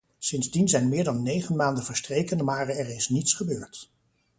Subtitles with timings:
[0.17, 3.89] Sindsdien zijn meer dan negen maanden verstreken maar er is niets gebeurd.